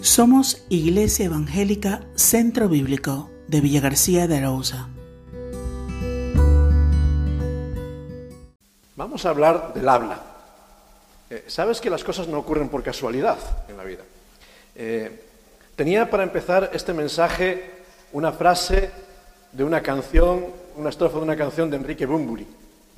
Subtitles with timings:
[0.00, 4.88] Somos Iglesia Evangélica Centro Bíblico de Villa García de Arauza.
[8.94, 10.22] Vamos a hablar del habla.
[11.28, 13.38] Eh, Sabes que las cosas no ocurren por casualidad
[13.68, 14.04] en la vida.
[14.76, 15.20] Eh,
[15.74, 17.68] tenía para empezar este mensaje
[18.12, 18.92] una frase
[19.50, 20.46] de una canción,
[20.76, 22.46] una estrofa de una canción de Enrique Bumburi.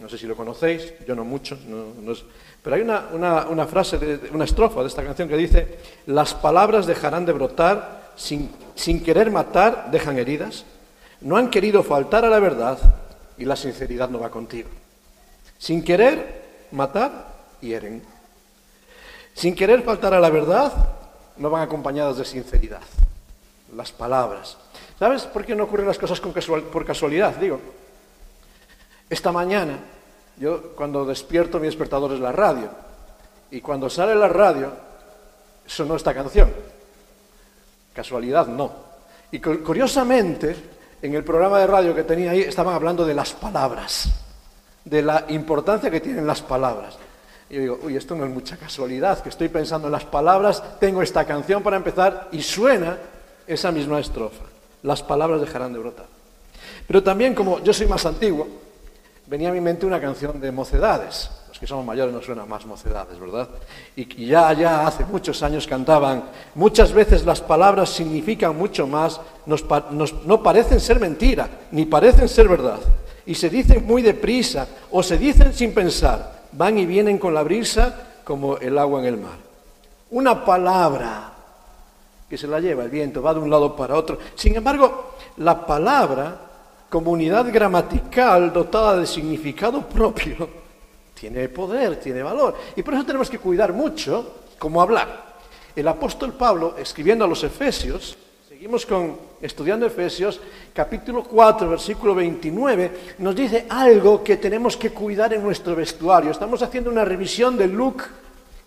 [0.00, 1.58] No sé si lo conocéis, yo no mucho,
[2.62, 3.98] pero hay una, frase,
[4.32, 8.50] una estrofa de esta canción que dice, las palabras dejarán de brotar, sin,
[9.04, 10.64] querer matar dejan heridas,
[11.20, 12.78] no han querido faltar a la verdad
[13.36, 14.68] y la sinceridad no va contigo.
[15.58, 17.26] Sin querer matar,
[17.60, 18.02] hieren.
[19.34, 20.72] Sin querer faltar a la verdad,
[21.36, 22.82] no van acompañadas de sinceridad.
[23.76, 24.56] Las palabras.
[24.98, 27.36] ¿Sabes por qué no ocurren las cosas por casualidad?
[27.36, 27.60] Digo,
[29.10, 29.78] esta mañana,
[30.38, 32.68] yo cuando despierto mi despertador es la radio.
[33.50, 34.72] Y cuando sale la radio,
[35.66, 36.50] sonó esta canción.
[37.92, 38.70] Casualidad no.
[39.32, 40.56] Y cu- curiosamente,
[41.02, 44.08] en el programa de radio que tenía ahí, estaban hablando de las palabras,
[44.84, 46.96] de la importancia que tienen las palabras.
[47.48, 50.62] Y yo digo, uy, esto no es mucha casualidad, que estoy pensando en las palabras,
[50.78, 52.96] tengo esta canción para empezar y suena
[53.46, 54.44] esa misma estrofa.
[54.84, 56.06] Las palabras dejarán de brotar.
[56.86, 58.46] Pero también, como yo soy más antiguo,
[59.30, 61.30] venía a mi mente una canción de mocedades.
[61.46, 63.48] Los que somos mayores nos suenan más mocedades, ¿verdad?
[63.94, 66.24] Y ya, ya hace muchos años cantaban,
[66.56, 72.80] muchas veces las palabras significan mucho más, no parecen ser mentira, ni parecen ser verdad.
[73.24, 77.44] Y se dicen muy deprisa o se dicen sin pensar, van y vienen con la
[77.44, 77.94] brisa
[78.24, 79.38] como el agua en el mar.
[80.10, 81.32] Una palabra
[82.28, 84.18] que se la lleva el viento, va de un lado para otro.
[84.34, 86.49] Sin embargo, la palabra,
[86.90, 90.48] como unidad gramatical dotada de significado propio,
[91.14, 92.56] tiene poder, tiene valor.
[92.74, 95.30] Y por eso tenemos que cuidar mucho cómo hablar.
[95.76, 98.18] El apóstol Pablo, escribiendo a los Efesios,
[98.48, 100.40] seguimos con estudiando Efesios,
[100.74, 106.32] capítulo 4, versículo 29, nos dice algo que tenemos que cuidar en nuestro vestuario.
[106.32, 108.02] Estamos haciendo una revisión del look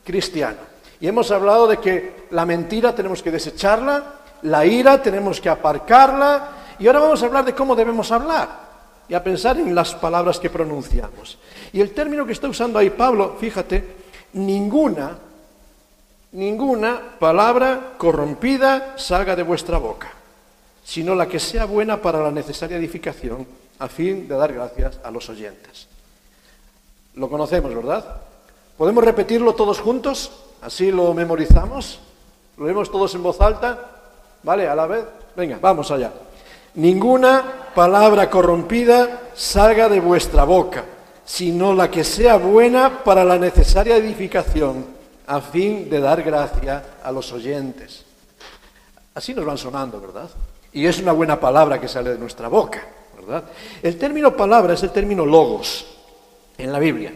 [0.04, 0.58] cristiano.
[1.02, 6.63] Y hemos hablado de que la mentira tenemos que desecharla, la ira tenemos que aparcarla,
[6.80, 8.74] y ahora vamos a hablar de cómo debemos hablar
[9.08, 11.38] y a pensar en las palabras que pronunciamos.
[11.72, 13.84] Y el término que está usando ahí Pablo, fíjate,
[14.34, 15.18] ninguna,
[16.32, 20.12] ninguna palabra corrompida salga de vuestra boca,
[20.84, 23.46] sino la que sea buena para la necesaria edificación,
[23.80, 25.88] a fin de dar gracias a los oyentes.
[27.16, 28.22] Lo conocemos, ¿verdad?
[28.78, 30.32] ¿Podemos repetirlo todos juntos?
[30.62, 32.00] Así lo memorizamos.
[32.58, 33.92] ¿Lo vemos todos en voz alta?
[34.42, 34.68] ¿Vale?
[34.68, 35.06] A la vez.
[35.36, 36.12] Venga, vamos allá.
[36.76, 40.84] Ninguna palabra corrompida salga de vuestra boca,
[41.24, 44.86] sino la que sea buena para la necesaria edificación,
[45.28, 48.04] a fin de dar gracia a los oyentes.
[49.14, 50.30] Así nos van sonando, ¿verdad?
[50.72, 52.84] Y es una buena palabra que sale de nuestra boca,
[53.16, 53.44] ¿verdad?
[53.82, 55.86] El término palabra es el término logos
[56.58, 57.14] en la Biblia.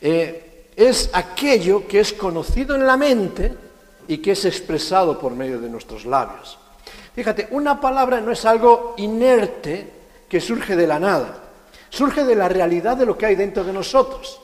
[0.00, 3.52] Eh, es aquello que es conocido en la mente
[4.06, 6.58] y que es expresado por medio de nuestros labios.
[7.14, 9.90] Fíjate, una palabra no es algo inerte
[10.28, 11.38] que surge de la nada,
[11.90, 14.40] surge de la realidad de lo que hay dentro de nosotros.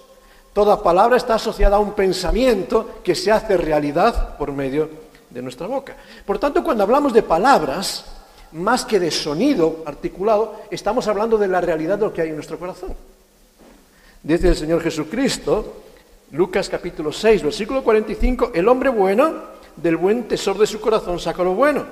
[0.52, 4.90] Toda palabra está asociada a un pensamiento que se hace realidad por medio
[5.30, 5.96] de nuestra boca.
[6.26, 8.04] Por tanto, cuando hablamos de palabras,
[8.52, 12.34] más que de sonido articulado, estamos hablando de la realidad de lo que hay en
[12.34, 12.94] nuestro corazón.
[14.22, 15.74] Dice el Señor Jesucristo,
[16.32, 21.42] Lucas capítulo 6, versículo 45, el hombre bueno del buen tesoro de su corazón saca
[21.42, 21.86] lo bueno,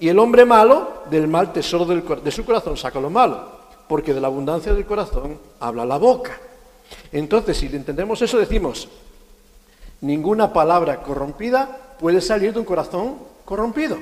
[0.00, 4.14] y el hombre malo del mal tesoro del de su corazón saca lo malo, porque
[4.14, 6.38] de la abundancia del corazón habla la boca.
[7.12, 8.88] Entonces, si entendemos eso, decimos,
[10.00, 13.98] ninguna palabra corrompida puede salir de un corazón corrompido.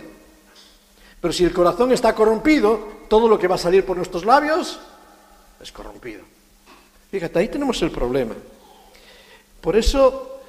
[1.21, 2.78] Pero si el corazón está corrompido,
[3.09, 4.78] todo lo que va a salir por nuestros labios
[5.61, 6.23] es corrompido.
[7.11, 8.34] Fíjate, ahí tenemos el problema.
[9.61, 10.41] Por eso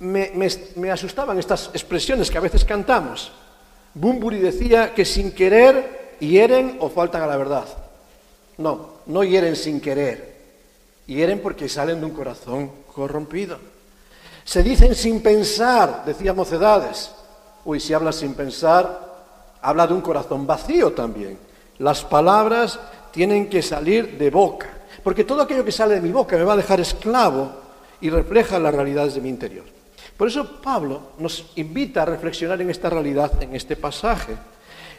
[0.00, 0.32] me-
[0.76, 3.30] me asustaban estas expresiones que a veces cantamos.
[3.94, 7.66] Bumburi decía que sin querer hieren o faltan a la verdad.
[8.58, 10.36] No, no hieren sin querer.
[11.06, 13.58] Hieren porque salen de un corazón corrompido.
[14.44, 17.10] Se dicen sin pensar, decía Mocedades.
[17.64, 19.08] Uy, si hablas sin pensar,
[19.60, 21.38] habla de un corazón vacío también.
[21.78, 22.78] Las palabras
[23.12, 24.68] tienen que salir de boca,
[25.02, 27.50] porque todo aquello que sale de mi boca me va a dejar esclavo
[28.00, 29.64] y refleja las realidades de mi interior.
[30.18, 34.36] Por eso Pablo nos invita a reflexionar en esta realidad, en este pasaje,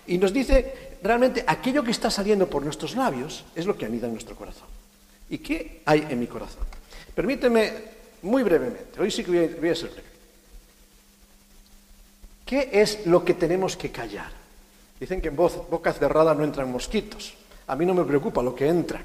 [0.07, 4.07] y nos dice realmente aquello que está saliendo por nuestros labios es lo que anida
[4.07, 4.69] en nuestro corazón.
[5.29, 6.63] ¿Y qué hay en mi corazón?
[7.13, 7.73] Permíteme
[8.21, 10.07] muy brevemente, hoy sí que voy a, ser breve.
[12.45, 14.31] ¿Qué es lo que tenemos que callar?
[15.01, 17.33] Dicen que en voz, boca cerrada no entran mosquitos.
[17.67, 19.01] A mí no me preocupa lo que entra.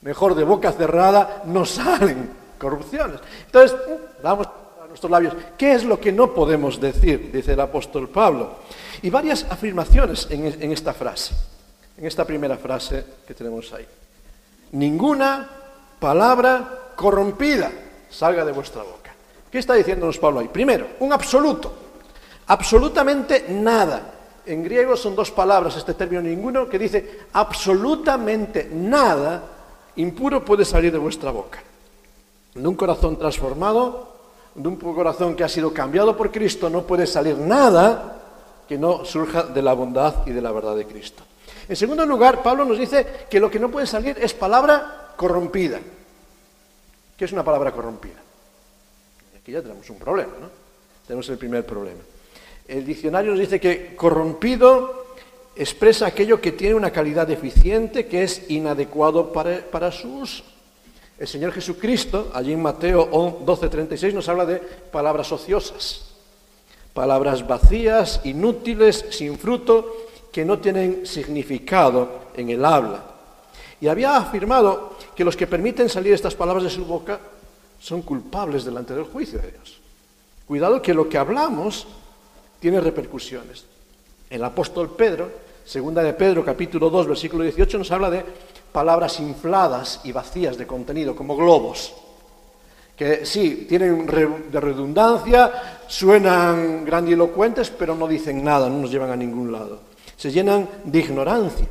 [0.00, 3.20] Mejor de boca cerrada no salen corrupciones.
[3.46, 3.78] Entonces,
[4.22, 4.48] vamos
[4.90, 5.34] nuestros labios.
[5.56, 7.30] ¿Qué es lo que no podemos decir?
[7.32, 8.56] Dice el apóstol Pablo.
[9.02, 11.34] Y varias afirmaciones en, en esta frase,
[11.96, 13.86] en esta primera frase que tenemos ahí.
[14.72, 15.48] Ninguna
[15.98, 17.70] palabra corrompida
[18.10, 19.14] salga de vuestra boca.
[19.50, 20.48] ¿Qué está diciéndonos Pablo ahí?
[20.48, 21.72] Primero, un absoluto.
[22.48, 24.14] Absolutamente nada.
[24.44, 29.42] En griego son dos palabras este término ninguno que dice absolutamente nada
[29.96, 31.62] impuro puede salir de vuestra boca.
[32.54, 34.09] De un corazón transformado,
[34.54, 38.16] de un corazón que ha sido cambiado por Cristo, no puede salir nada
[38.68, 41.22] que no surja de la bondad y de la verdad de Cristo.
[41.68, 45.78] En segundo lugar, Pablo nos dice que lo que no puede salir es palabra corrompida.
[47.16, 48.20] ¿Qué es una palabra corrompida?
[49.40, 50.48] Aquí ya tenemos un problema, ¿no?
[51.06, 52.00] Tenemos el primer problema.
[52.66, 55.00] El diccionario nos dice que corrompido
[55.56, 60.44] expresa aquello que tiene una calidad deficiente, que es inadecuado para, su uso.
[61.20, 63.10] El Señor Jesucristo, allí en Mateo
[63.44, 66.06] 12:36, nos habla de palabras ociosas,
[66.94, 73.04] palabras vacías, inútiles, sin fruto, que no tienen significado en el habla.
[73.82, 77.20] Y había afirmado que los que permiten salir estas palabras de su boca
[77.78, 79.78] son culpables delante del juicio de Dios.
[80.46, 81.86] Cuidado que lo que hablamos
[82.60, 83.66] tiene repercusiones.
[84.30, 85.30] El apóstol Pedro,
[85.66, 88.24] segunda de Pedro, capítulo 2, versículo 18, nos habla de
[88.72, 91.94] palabras infladas y vacías de contenido, como globos,
[92.96, 99.16] que sí, tienen de redundancia, suenan grandilocuentes, pero no dicen nada, no nos llevan a
[99.16, 99.80] ningún lado.
[100.16, 101.66] Se llenan de ignorancia.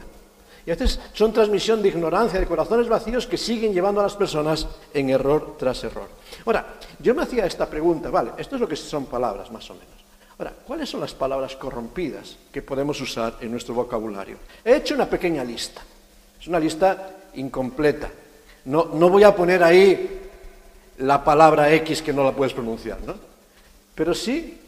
[0.65, 4.15] Y a veces son transmisión de ignorancia, de corazones vacíos que siguen llevando a las
[4.15, 6.07] personas en error tras error.
[6.45, 9.75] Ahora, yo me hacía esta pregunta, vale, esto es lo que son palabras más o
[9.75, 9.99] menos.
[10.39, 14.37] Ahora, ¿cuáles son las palabras corrompidas que podemos usar en nuestro vocabulario?
[14.65, 15.81] He hecho una pequeña lista.
[16.49, 18.09] Una lista incompleta.
[18.65, 20.19] No, no voy a poner ahí
[20.97, 23.13] la palabra X que no la puedes pronunciar, ¿no?
[23.93, 24.59] Pero sí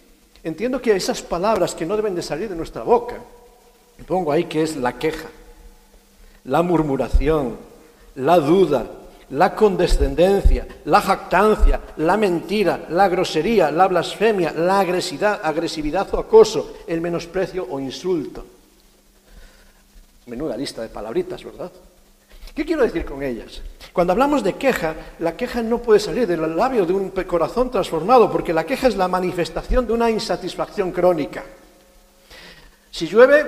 [0.44, 3.16] entiendo que esas palabras que no deben de salir de nuestra boca,
[4.08, 5.28] pongo ahí que es la queja,
[6.44, 7.58] la murmuración,
[8.14, 8.86] la duda,
[9.32, 16.74] la condescendencia, la jactancia, la mentira, la grosería, la blasfemia, la agresividad, agresividad o acoso,
[16.86, 18.46] el menosprecio o insulto.
[20.32, 21.70] Menuda lista de palabritas, ¿verdad?
[22.56, 23.62] ¿Qué quiero decir con ellas?
[23.92, 28.32] Cuando hablamos de queja, la queja no puede salir del labio de un corazón transformado,
[28.32, 31.44] porque la queja es la manifestación de una insatisfacción crónica.
[32.92, 33.46] Si llueve,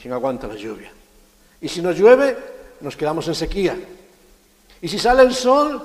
[0.00, 0.90] ¿quién aguanta la lluvia?
[1.60, 2.36] Y si no llueve,
[2.80, 3.76] nos quedamos en sequía.
[4.80, 5.80] Y si sale el sol,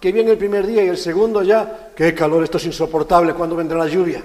[0.00, 3.56] que viene el primer día y el segundo ya, qué calor, esto es insoportable, ¿cuándo
[3.56, 4.24] vendrá la lluvia?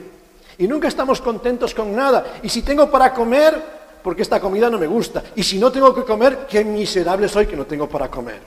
[0.59, 2.39] Y nunca estamos contentos con nada.
[2.41, 5.23] Y si tengo para comer, porque esta comida no me gusta.
[5.35, 8.41] Y si no tengo que comer, qué miserable soy que no tengo para comer.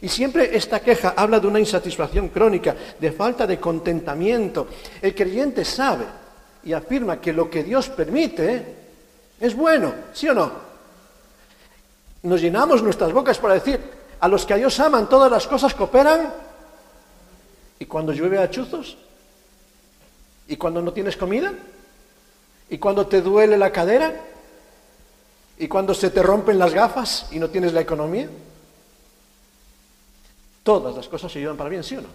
[0.00, 4.66] Y siempre esta queja habla de una insatisfacción crónica, de falta de contentamiento.
[5.00, 6.04] El creyente sabe
[6.64, 8.82] y afirma que lo que Dios permite
[9.38, 10.50] es bueno, ¿sí o no?
[12.24, 13.80] Nos llenamos nuestras bocas para decir,
[14.18, 16.32] a los que a Dios aman todas las cosas cooperan.
[17.78, 18.96] ¿Y cuando llueve a chuzos?
[20.48, 21.52] ¿Y cuando no tienes comida?
[22.70, 24.31] ¿Y cuando te duele la cadera?
[25.62, 28.28] ¿Y cuando se te rompen las gafas y no tienes la economía?
[30.64, 32.08] Todas las cosas se llevan para bien, ¿sí o no?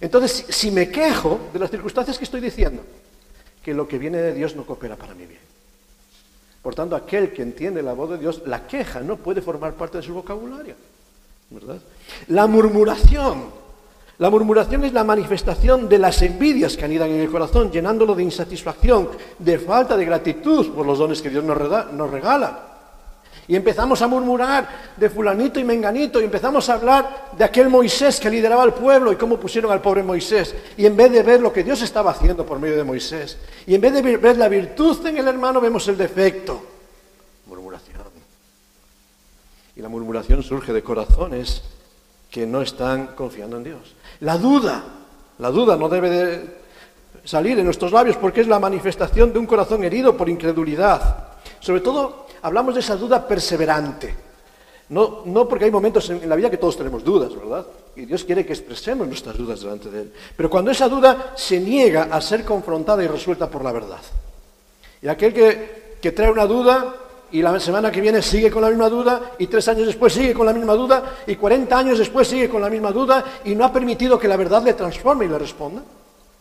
[0.00, 2.82] Entonces, si me quejo de las circunstancias que estoy diciendo,
[3.62, 5.42] que lo que viene de Dios no coopera para mi bien.
[6.60, 9.98] Por tanto, aquel que entiende la voz de Dios, la queja no puede formar parte
[9.98, 10.74] de su vocabulario.
[11.50, 11.78] ¿verdad?
[12.26, 13.44] La murmuración.
[14.18, 18.22] La murmuración es la manifestación de las envidias que anidan en el corazón, llenándolo de
[18.22, 22.74] insatisfacción, de falta de gratitud por los dones que Dios nos regala.
[23.46, 28.18] Y empezamos a murmurar de fulanito y menganito y empezamos a hablar de aquel Moisés
[28.18, 30.54] que lideraba al pueblo y cómo pusieron al pobre Moisés.
[30.76, 33.74] Y en vez de ver lo que Dios estaba haciendo por medio de Moisés, y
[33.74, 36.62] en vez de ver la virtud en el hermano, vemos el defecto.
[37.46, 37.94] Murmuración.
[39.76, 41.62] Y la murmuración surge de corazones
[42.30, 43.94] que no están confiando en Dios.
[44.20, 44.84] La duda,
[45.38, 46.56] la duda no debe de
[47.24, 51.28] salir de nuestros labios porque es la manifestación de un corazón herido por incredulidad.
[51.60, 54.14] Sobre todo hablamos de esa duda perseverante.
[54.90, 57.66] No, no porque hay momentos en, la vida que todos tenemos dudas, ¿verdad?
[57.96, 60.12] Y Dios quiere que expresemos nuestras dudas delante de Él.
[60.36, 64.00] Pero cuando esa duda se niega a ser confrontada y resuelta por la verdad.
[65.00, 66.94] Y aquel que, que trae una duda
[67.32, 70.34] y la semana que viene sigue con la misma duda y tres años después sigue
[70.34, 73.64] con la misma duda y cuarenta años después sigue con la misma duda y no
[73.64, 75.82] ha permitido que la verdad le transforme y le responda.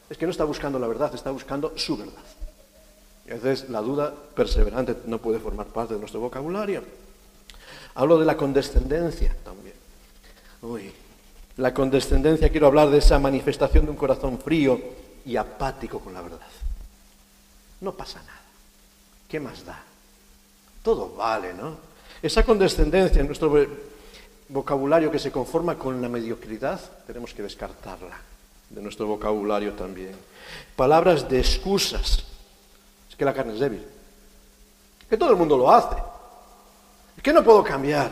[0.09, 2.21] es que no está buscando la verdad, está buscando su verdad.
[3.25, 6.83] Y veces la duda perseverante no puede formar parte de nuestro vocabulario.
[7.95, 9.75] Hablo de la condescendencia también.
[10.61, 10.91] Uy,
[11.57, 14.79] la condescendencia, quiero hablar de esa manifestación de un corazón frío
[15.25, 16.39] y apático con la verdad.
[17.81, 18.41] No pasa nada.
[19.27, 19.83] ¿Qué más da?
[20.83, 21.77] Todo vale, ¿no?
[22.21, 23.51] Esa condescendencia en nuestro
[24.49, 28.19] vocabulario que se conforma con la mediocridad, tenemos que descartarla
[28.69, 30.15] de nuestro vocabulario también.
[30.75, 32.23] Palabras de excusas.
[33.09, 33.83] Es que la carne es débil.
[35.09, 35.95] Que todo el mundo lo hace.
[37.15, 38.11] Es que no puedo cambiar.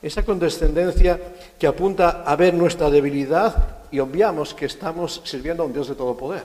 [0.00, 1.20] Esa condescendencia
[1.58, 5.94] que apunta a ver nuestra debilidad y obviamos que estamos sirviendo a un Dios de
[5.94, 6.44] todo poder.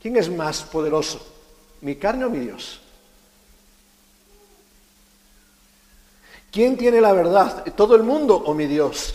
[0.00, 1.20] ¿Quién es más poderoso?
[1.82, 2.79] ¿Mi carne o mi Dios?
[6.50, 7.64] ¿Quién tiene la verdad?
[7.74, 9.14] ¿Todo el mundo o mi Dios?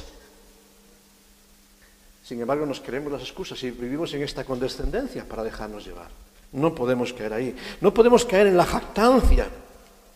[2.23, 6.07] Sin embargo, nos creemos las excusas y vivimos en esta condescendencia para dejarnos llevar.
[6.53, 7.55] No podemos caer ahí.
[7.81, 9.47] No podemos caer en la jactancia.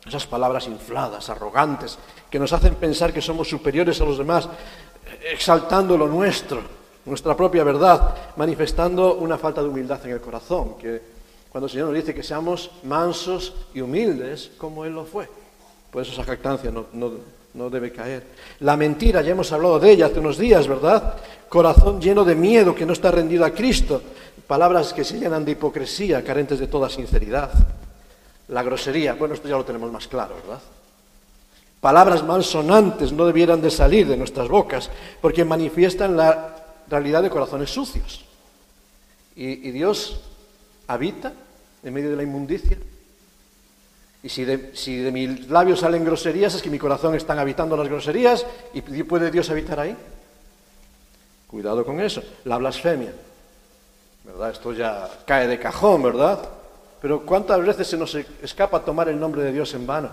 [0.06, 2.00] Esas palabras infladas, arrogantes,
[2.30, 4.48] que nos hacen pensar que somos superiores a los demás,
[5.32, 6.62] exaltando lo nuestro,
[7.06, 11.02] nuestra propia verdad, manifestando una falta de humildad en el corazón, que
[11.52, 15.28] cuando el Señor nos dice que seamos mansos y humildes, como Él lo fue.
[15.92, 16.86] Por eso esa jactancia no,
[17.54, 18.24] no debe caer.
[18.60, 21.16] La mentira, ya hemos hablado de ella hace unos días, ¿verdad?
[21.48, 24.02] Corazón lleno de miedo que no está rendido a Cristo.
[24.48, 27.52] Palabras que se llenan de hipocresía, carentes de toda sinceridad.
[28.50, 30.60] La grosería, bueno, esto ya lo tenemos más claro, ¿verdad?
[31.82, 34.90] Palabras malsonantes no debieran de salir de nuestras bocas
[35.22, 36.56] porque manifiestan la
[36.90, 38.26] realidad de corazones sucios.
[39.36, 40.20] Y, Dios
[40.88, 41.32] habita
[41.84, 42.78] en medio de la inmundicia.
[44.22, 47.78] Y si de, si de, mis labios salen groserías, es que mi corazón están habitando
[47.78, 49.96] las groserías y puede Dios habitar ahí.
[51.48, 52.22] Cuidado con eso.
[52.46, 53.14] La blasfemia.
[54.24, 54.52] ¿Verdad?
[54.52, 56.48] Esto ya cae de cajón, ¿verdad?
[57.02, 60.10] Pero ¿cuántas veces se nos escapa tomar el nombre de Dios en vano?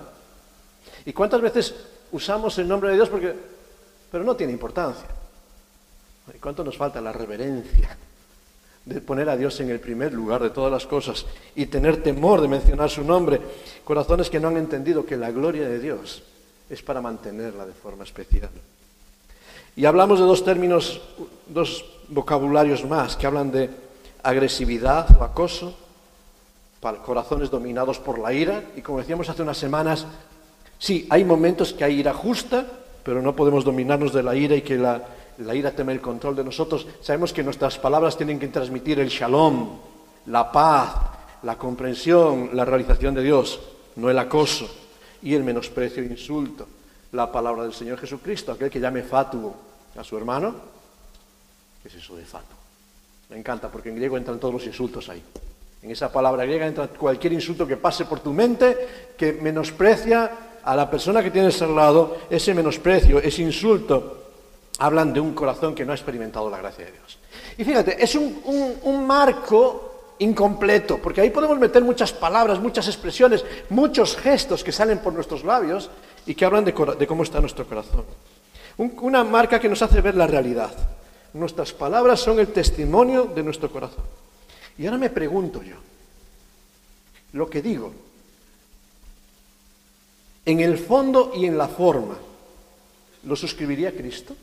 [1.05, 1.75] ¿Y cuántas veces
[2.13, 3.35] usamos el nombre de Dios porque...
[4.11, 5.07] pero no tiene importancia?
[6.35, 7.97] ¿Y cuánto nos falta la reverencia
[8.87, 12.41] de poner a Dios en el primer lugar de todas las cosas y tener temor
[12.41, 13.41] de mencionar su nombre?
[13.85, 16.23] Corazones que no han entendido que la gloria de Dios
[16.71, 18.49] es para mantenerla de forma especial.
[19.77, 21.03] Y hablamos de dos términos,
[21.47, 23.69] dos vocabularios más que hablan de
[24.23, 25.77] agresividad o acoso
[26.95, 28.63] corazones dominados por la ira.
[28.77, 30.07] Y como decíamos hace unas semanas,
[30.79, 32.67] sí, hay momentos que hay ira justa,
[33.03, 35.03] pero no podemos dominarnos de la ira y que la,
[35.39, 36.87] la ira teme el control de nosotros.
[37.01, 39.79] Sabemos que nuestras palabras tienen que transmitir el shalom,
[40.27, 40.95] la paz,
[41.43, 43.61] la comprensión, la realización de Dios,
[43.97, 44.69] no el acoso
[45.23, 46.67] y el menosprecio e insulto.
[47.13, 49.55] La palabra del Señor Jesucristo, aquel que llame fatuo
[49.97, 50.55] a su hermano,
[51.83, 52.57] ¿qué es eso de fatuo?
[53.31, 55.23] Me encanta porque en griego entran todos los insultos ahí.
[55.83, 60.75] En esa palabra griega entra cualquier insulto que pase por tu mente que menosprecia a
[60.75, 64.26] la persona que tienes al lado, ese menosprecio, ese insulto,
[64.79, 67.19] hablan de un corazón que no ha experimentado la gracia de Dios.
[67.59, 74.17] Y fíjate, es un, marco incompleto, porque ahí podemos meter muchas palabras, muchas expresiones, muchos
[74.17, 75.91] gestos que salen por nuestros labios
[76.27, 78.05] y que hablan de, cómo está nuestro corazón.
[78.77, 80.73] una marca que nos hace ver la realidad.
[81.33, 84.05] Nuestras palabras son el testimonio de nuestro corazón.
[84.79, 85.77] Y ahora me pregunto yo,
[87.33, 87.93] lo que digo,
[90.45, 92.17] en el fondo y en la forma,
[93.25, 94.35] ¿lo suscribiría Cristo?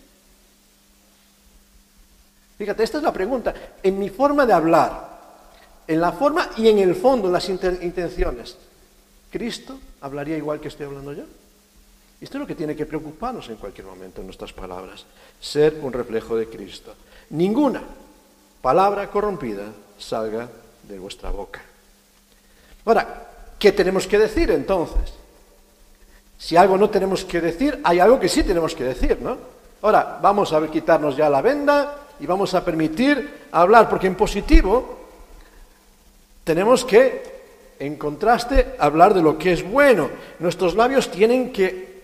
[2.57, 3.53] Fíjate, esta es la pregunta.
[3.81, 5.13] En mi forma de hablar,
[5.87, 8.57] en la forma y en el fondo, en las intenciones,
[9.31, 11.23] ¿Cristo hablaría igual que estoy hablando yo?
[12.21, 15.05] Esto es lo que tiene que preocuparnos en cualquier momento en nuestras palabras,
[15.41, 16.93] ser un reflejo de Cristo.
[17.31, 17.81] Ninguna
[18.61, 19.65] palabra corrompida
[19.97, 20.47] salga
[20.87, 21.61] de vuestra boca.
[22.85, 25.13] Ahora, ¿qué tenemos que decir entonces?
[26.37, 29.37] Si algo no tenemos que decir, hay algo que sí tenemos que decir, ¿no?
[29.81, 34.99] Ahora, vamos a quitarnos ya la venda y vamos a permitir hablar, porque en positivo
[36.43, 40.09] tenemos que, en contraste, hablar de lo que es bueno.
[40.39, 42.01] Nuestros labios tienen que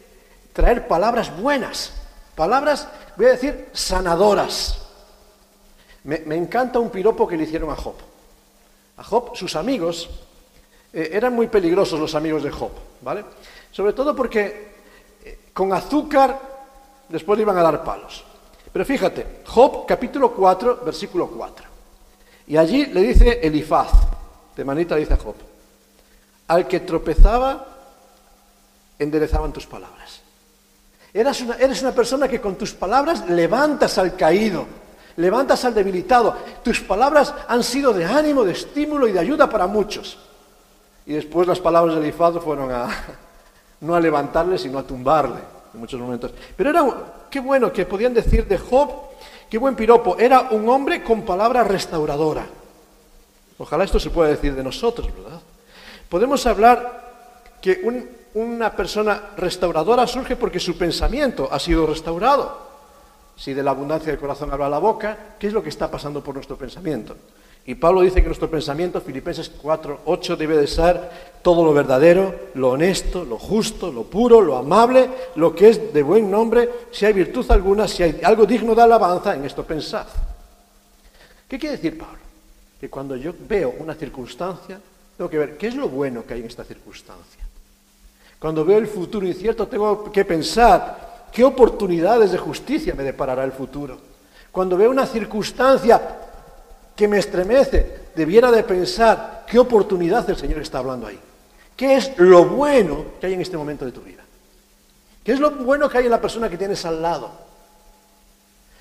[0.54, 1.94] traer palabras buenas,
[2.36, 2.88] palabras,
[3.18, 4.86] voy a decir, sanadoras.
[6.04, 7.96] Me, encanta un piropo que le hicieron a Job.
[8.98, 10.10] A Job, sus amigos,
[10.94, 13.25] eh, eran muy peligrosos los amigos de Job, ¿vale?
[13.72, 14.74] Sobre todo porque
[15.24, 16.39] eh, con azúcar
[17.10, 18.24] después le iban a dar palos.
[18.71, 21.65] Pero fíjate, Job capítulo 4, versículo 4.
[22.47, 23.91] Y allí le dice Elifaz,
[24.55, 25.35] de manita dice a Job,
[26.47, 27.65] al que tropezaba,
[28.97, 30.21] enderezaban tus palabras.
[31.13, 34.65] Eres una, persona que con tus palabras levantas al caído
[35.17, 36.33] levantas al debilitado.
[36.63, 40.17] Tus palabras han sido de ánimo, de estímulo y de ayuda para muchos.
[41.05, 42.88] Y después las palabras de Elifaz fueron a,
[43.81, 46.31] no a levantarle, sino a tumbarle en muchos momentos.
[46.55, 46.85] Pero era,
[47.29, 48.89] qué bueno que podían decir de Job,
[49.49, 52.45] qué buen piropo, era un hombre con palabra restauradora.
[53.57, 55.41] Ojalá esto se pueda decir de nosotros, ¿verdad?
[56.07, 57.81] Podemos hablar que
[58.33, 62.69] una persona restauradora surge porque su pensamiento ha sido restaurado.
[63.35, 66.23] Si de la abundancia del corazón habla la boca, ¿qué es lo que está pasando
[66.23, 67.15] por nuestro pensamiento?
[67.69, 71.07] Y Pablo dice que nuestro pensamiento, Filipenses 4, 8, debe de ser
[71.43, 76.01] todo lo verdadero, lo honesto, lo justo, lo puro, lo amable, lo que es de
[76.01, 80.07] buen nombre, si hay virtud alguna, si hay algo digno de alabanza, en esto pensad.
[81.47, 82.17] ¿Qué quiere decir Pablo?
[82.81, 84.81] Que cuando yo veo una circunstancia,
[85.15, 87.43] tengo que ver qué es lo bueno que hay en esta circunstancia.
[88.39, 93.51] Cuando veo el futuro incierto, tengo que pensar ¿Qué oportunidades de justicia me deparará el
[93.51, 93.97] futuro?
[94.51, 96.01] Cuando veo una circunstancia
[97.00, 101.18] que me estremece, debiera de pensar qué oportunidad el Señor está hablando ahí.
[101.77, 104.22] ¿Qué es lo bueno que hay en este momento de tu vida?
[105.24, 107.32] ¿Qué es lo bueno que hay en la persona que tienes al lado?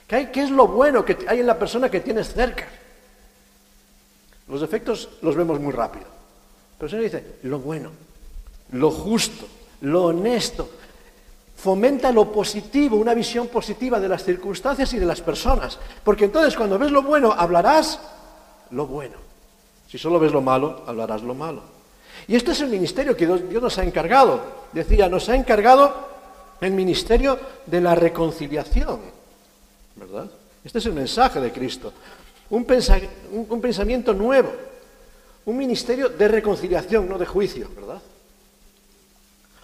[0.08, 2.66] ¿Qué, es lo bueno que hay en la persona que tienes cerca?
[4.48, 6.06] Los defectos los vemos muy rápido.
[6.76, 7.92] Pero el Señor dice, lo bueno,
[8.72, 9.46] lo justo,
[9.82, 10.68] lo honesto,
[11.58, 15.78] fomenta lo positivo, una visión positiva de las circunstancias y de las personas.
[16.04, 17.98] Porque entonces cuando ves lo bueno, hablarás
[18.70, 19.16] lo bueno.
[19.88, 21.62] Si solo ves lo malo, hablarás lo malo.
[22.28, 24.40] Y este es el ministerio que Dios nos ha encargado.
[24.72, 25.92] Decía, nos ha encargado
[26.60, 29.00] el ministerio de la reconciliación.
[29.96, 30.30] ¿Verdad?
[30.64, 31.92] Este es el mensaje de Cristo.
[32.50, 32.66] Un,
[33.48, 34.52] un pensamiento nuevo.
[35.46, 38.00] Un ministerio de reconciliación, no de juicio, ¿verdad?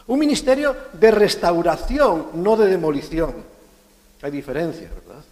[0.06, 3.34] Un ministerio de restauración, no de demolición.
[4.22, 5.22] Hay diferencia, ¿verdad?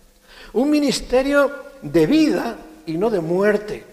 [0.54, 1.50] Un ministerio
[1.82, 3.84] de vida y no de muerte.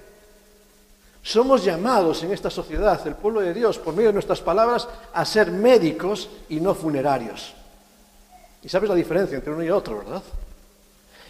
[1.22, 5.26] Somos llamados en esta sociedad, el pueblo de Dios, por medio de nuestras palabras, a
[5.26, 7.54] ser médicos y no funerarios.
[8.64, 10.24] Y sabes la diferencia entre uno y otro, ¿verdad?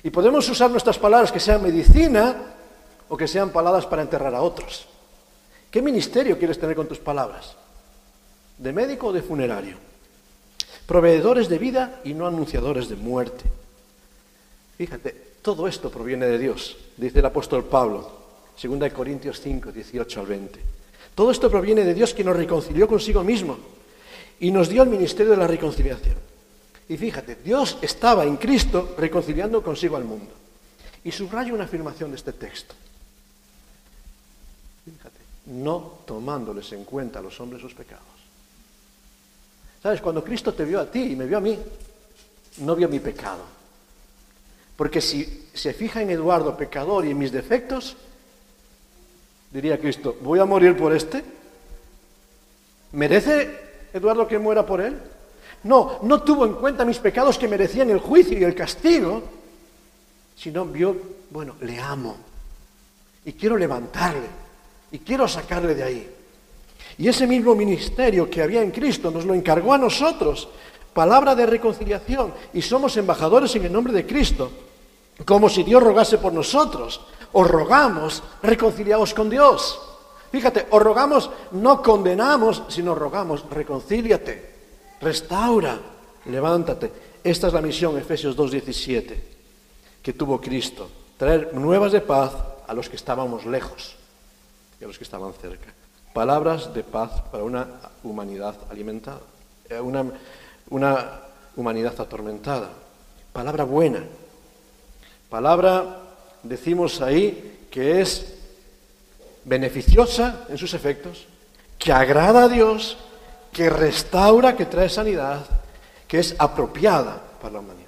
[0.04, 2.36] Y podemos usar nuestras palabras que sean medicina
[3.10, 4.88] o que sean palabras para enterrar a otros.
[5.70, 7.56] ¿Qué ministerio quieres tener con tus palabras?
[8.60, 9.78] De médico o de funerario,
[10.86, 13.46] proveedores de vida y no anunciadores de muerte.
[14.78, 18.20] Fíjate, todo esto proviene de Dios, dice el apóstol Pablo,
[18.62, 20.60] 2 Corintios 5, 18 al 20.
[21.16, 23.58] Todo esto proviene de Dios que nos reconcilió consigo mismo
[24.40, 26.16] y nos dio el ministerio de la reconciliación.
[26.90, 30.32] Y fíjate, Dios estaba en Cristo reconciliando consigo al mundo.
[31.04, 32.74] Y subrayo una afirmación de este texto.
[34.86, 38.19] Fíjate, no tomándoles en cuenta a los hombres sus pecados.
[39.82, 40.02] ¿Sabes?
[40.02, 41.58] Cuando Cristo te vio a ti y me vio a mí,
[42.58, 43.44] no vio mi pecado.
[44.76, 47.96] Porque si se fija en Eduardo pecador y en mis defectos,
[49.52, 51.24] diría Cristo, ¿voy a morir por este?
[52.94, 54.98] ¿Merece Eduardo que muera por él?
[55.64, 59.24] No, no tuvo en cuenta mis pecados que merecían el juicio y el castigo,
[60.36, 60.96] sino vio,
[61.30, 62.16] bueno, le amo
[63.26, 64.28] y quiero levantarle
[64.92, 66.16] y quiero sacarle de ahí.
[67.00, 70.50] Y ese mismo ministerio que había en Cristo nos lo encargó a nosotros,
[70.94, 74.52] palabra de reconciliación, y somos embajadores en el nombre de Cristo,
[75.24, 77.00] como si Dios rogase por nosotros.
[77.32, 79.80] Os rogamos, reconciliaos con Dios.
[80.30, 84.56] Fíjate, os rogamos, no condenamos, sino rogamos, reconcíliate,
[85.00, 85.80] restaura,
[86.26, 86.92] levántate.
[87.24, 89.16] Esta es la misión, Efesios 2.17,
[90.04, 92.34] que tuvo Cristo, traer nuevas de paz
[92.68, 93.96] a los que estábamos lejos
[94.82, 95.79] y a los que estaban cerca.
[96.20, 97.66] Palabras de paz para una
[98.04, 99.22] humanidad alimentada,
[99.70, 100.04] eh, una,
[100.70, 101.12] una
[101.56, 102.68] humanidad atormentada.
[103.32, 104.04] Palabra buena.
[105.30, 106.00] Palabra,
[106.44, 108.36] decimos ahí, que es
[109.46, 111.26] beneficiosa en sus efectos,
[111.78, 112.98] que agrada a Dios,
[113.54, 115.46] que restaura, que trae sanidad,
[116.06, 117.88] que es apropiada para la humanidad.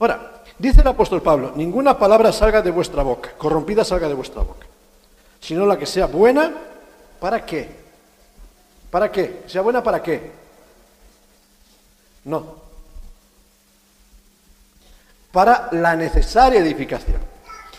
[0.00, 4.42] Ahora, dice el apóstol Pablo, ninguna palabra salga de vuestra boca, corrompida salga de vuestra
[4.42, 4.66] boca,
[5.38, 6.52] sino la que sea buena
[7.20, 7.68] ¿Para qué?
[8.90, 9.42] ¿Para qué?
[9.46, 10.32] ¿Sea buena para qué?
[12.24, 12.56] No.
[15.30, 17.20] Para la necesaria edificación.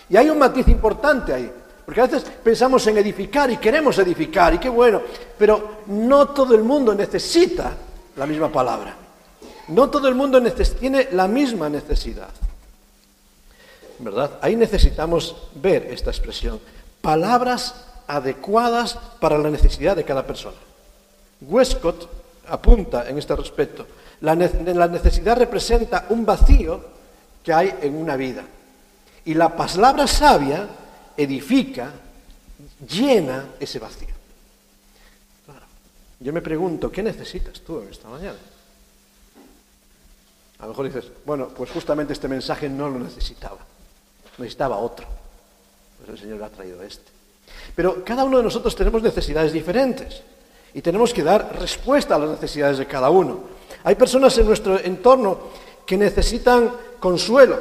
[0.09, 1.51] Y hay un matiz importante ahí,
[1.85, 5.01] porque a veces pensamos en edificar y queremos edificar, y qué bueno,
[5.37, 7.73] pero no todo el mundo necesita
[8.15, 8.95] la misma palabra.
[9.69, 10.41] No todo el mundo
[10.79, 12.29] tiene la misma necesidad.
[13.99, 14.39] ¿Verdad?
[14.41, 16.59] Ahí necesitamos ver esta expresión.
[17.01, 20.57] Palabras adecuadas para la necesidad de cada persona.
[21.41, 22.09] Westcott
[22.47, 23.87] apunta en este respecto,
[24.19, 26.83] la, necesidad representa un vacío
[27.41, 28.43] que hay en una vida
[29.25, 30.67] Y la palabra sabia
[31.17, 31.91] edifica,
[32.87, 34.09] llena ese vacío.
[36.19, 38.37] Yo me pregunto, ¿qué necesitas tú en esta mañana?
[40.59, 43.59] A lo mejor dices, bueno, pues justamente este mensaje no lo necesitaba,
[44.37, 45.07] necesitaba otro.
[45.97, 47.20] Pues el Señor ha traído este.
[47.75, 50.21] Pero cada uno de nosotros tenemos necesidades diferentes
[50.73, 53.39] y tenemos que dar respuesta a las necesidades de cada uno.
[53.83, 55.37] Hay personas en nuestro entorno
[55.85, 57.59] que necesitan consuelo,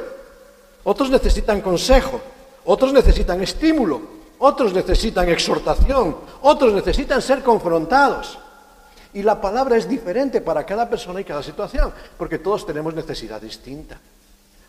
[0.83, 2.21] otros necesitan consejo,
[2.65, 4.01] otros necesitan estímulo,
[4.39, 8.39] otros necesitan exhortación, otros necesitan ser confrontados.
[9.13, 13.41] Y la palabra es diferente para cada persona y cada situación, porque todos tenemos necesidad
[13.41, 13.99] distinta.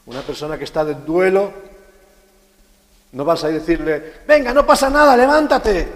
[0.07, 1.53] Una persona que está de duelo,
[3.13, 5.89] no vas a decirle, venga, no pasa nada, levántate.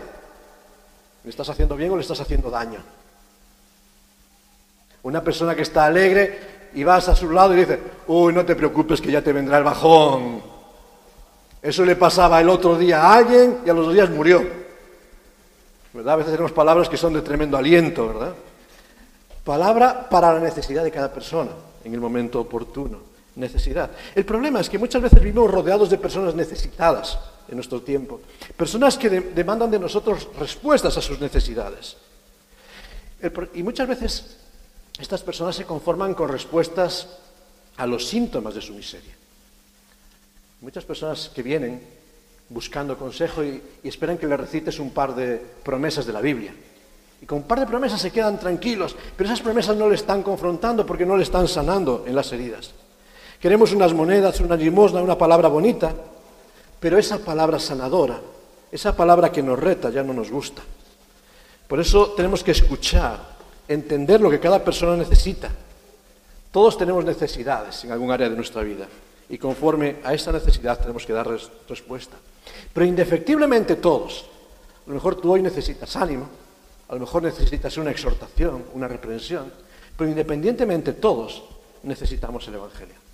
[1.25, 2.79] ¿Le estás haciendo bien o le estás haciendo daño?
[5.03, 8.55] Una persona que está alegre y vas a su lado y dice, uy, no te
[8.55, 10.43] preocupes que ya te vendrá el bajón.
[11.63, 14.45] Eso le pasaba el otro día a alguien y a los dos días murió.
[15.95, 16.15] ¿verdad?
[16.15, 18.35] A veces tenemos palabras que son de tremendo aliento, ¿verdad?
[19.43, 21.53] Palabra para la necesidad de cada persona
[21.83, 23.16] en el momento oportuno.
[23.37, 23.91] Necesidad.
[24.15, 27.19] El problema es que muchas veces vivimos rodeados de personas necesitadas
[27.49, 28.21] en nuestro tiempo.
[28.57, 31.97] Personas que demandan de nosotros respuestas a sus necesidades.
[33.55, 34.37] y muchas veces
[34.99, 37.09] estas personas se conforman con respuestas
[37.77, 39.15] a los síntomas de su miseria.
[40.63, 41.83] Muchas personas que vienen
[42.49, 46.55] buscando consejo y, esperan que le recites un par de promesas de la Biblia.
[47.21, 50.23] Y con un par de promesas se quedan tranquilos, pero esas promesas no le están
[50.23, 52.73] confrontando porque no le están sanando en las heridas.
[53.41, 55.95] Queremos unas monedas, una limosna, una palabra bonita,
[56.81, 58.21] pero esa palabra sanadora,
[58.73, 60.63] esa palabra que nos reta ya no nos gusta.
[61.69, 63.19] Por eso tenemos que escuchar,
[63.69, 65.51] entender lo que cada persona necesita.
[66.51, 68.87] Todos tenemos necesidades en algún área de nuestra vida
[69.29, 71.29] y conforme a esa necesidad tenemos que dar
[71.69, 72.17] respuesta.
[72.73, 74.27] Pero indefectiblemente todos,
[74.87, 76.29] a lo mejor tú hoy necesitas ánimo,
[76.89, 79.53] a lo mejor necesitas una exhortación, una reprensión,
[79.97, 81.43] pero independientemente todos
[81.83, 83.06] necesitamos el Evangelio.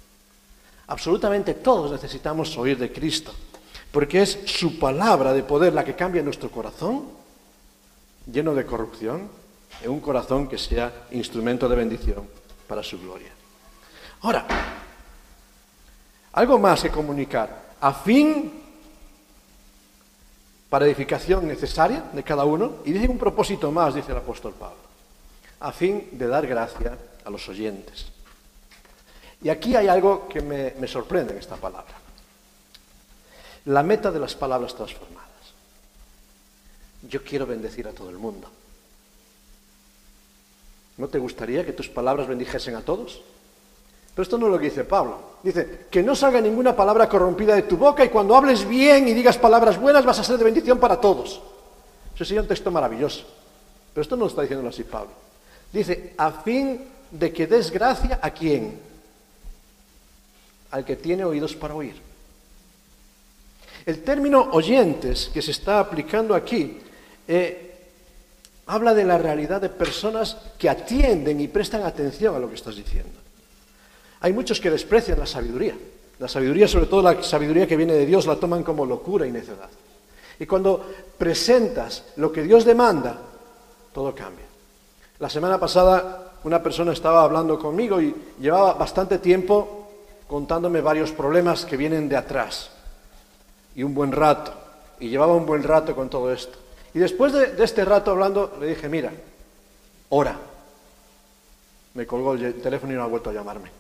[0.92, 3.33] Absolutamente todos necesitamos oír de Cristo,
[3.90, 7.09] porque es su palabra de poder la que cambia nuestro corazón,
[8.31, 9.26] lleno de corrupción,
[9.81, 12.28] en un corazón que sea instrumento de bendición
[12.68, 13.31] para su gloria.
[14.20, 14.46] Ahora,
[16.35, 18.52] algo más que comunicar, a fin
[20.68, 24.76] para edificación necesaria de cada uno, y dice un propósito más, dice el apóstol Pablo,
[25.59, 28.12] a fin de dar gracia a los oyentes.
[29.42, 31.94] Y aquí hay algo que me, sorprende en esta palabra.
[33.66, 35.22] La meta de las palabras transformadas.
[37.09, 38.48] Yo quiero bendecir a todo el mundo.
[40.96, 43.20] ¿No te gustaría que tus palabras bendijesen a todos?
[44.14, 45.18] Pero esto no es lo que dice Pablo.
[45.42, 49.14] Dice, que no salga ninguna palabra corrompida de tu boca y cuando hables bien y
[49.14, 51.40] digas palabras buenas vas a ser de bendición para todos.
[52.14, 53.24] Eso sería un texto maravilloso.
[53.92, 55.11] Pero esto no lo está diciendo así Pablo.
[55.72, 58.91] Dice, a fin de que des gracia a quién?
[60.72, 61.94] Al que tiene oídos para oír.
[63.87, 66.78] El término oyentes que se está aplicando aquí
[67.26, 67.72] eh,
[68.66, 72.76] habla de la realidad de personas que atienden y prestan atención a lo que estás
[72.76, 73.18] diciendo.
[74.20, 75.76] Hay muchos que desprecian la sabiduría.
[76.18, 79.32] La sabiduría, sobre todo la sabiduría que viene de Dios, la toman como locura y
[79.32, 79.68] necedad.
[80.38, 80.85] Y cuando
[81.18, 83.18] presentas lo que Dios demanda,
[83.92, 84.46] todo cambia.
[85.18, 89.81] La semana pasada una persona estaba hablando conmigo y llevaba bastante tiempo
[90.32, 92.70] contándome varios problemas que vienen de atrás.
[93.76, 94.54] Y un buen rato.
[94.98, 96.58] Y llevaba un buen rato con todo esto.
[96.94, 99.12] Y después de, este rato hablando, le dije, mira,
[100.08, 100.38] ora.
[101.92, 103.70] Me colgó el teléfono y no ha vuelto a llamarme.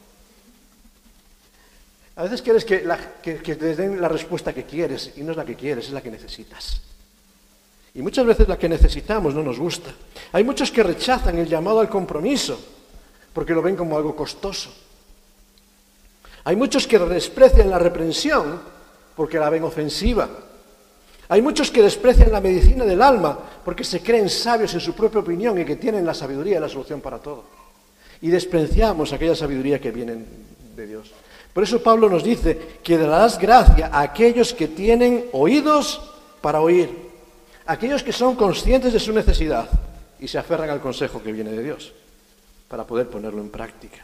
[2.16, 2.80] A veces quieres que,
[3.22, 6.10] te den la respuesta que quieres y no es la que quieres, es la que
[6.10, 6.82] necesitas.
[7.94, 9.90] Y muchas veces la que necesitamos no nos gusta.
[10.32, 12.60] Hay muchos que rechazan el llamado al compromiso
[13.32, 14.81] porque lo ven como algo costoso.
[16.44, 18.60] Hay muchos que desprecian la reprensión
[19.14, 20.28] porque la ven ofensiva.
[21.28, 25.20] Hay muchos que desprecian la medicina del alma porque se creen sabios en su propia
[25.20, 27.44] opinión y que tienen la sabiduría y la solución para todo.
[28.20, 30.16] Y despreciamos aquella sabiduría que viene
[30.76, 31.12] de Dios.
[31.52, 36.00] Por eso Pablo nos dice que darás gracia a aquellos que tienen oídos
[36.40, 36.90] para oír,
[37.66, 39.68] aquellos que son conscientes de su necesidad
[40.18, 41.92] y se aferran al consejo que viene de Dios
[42.68, 43.98] para poder ponerlo en práctica.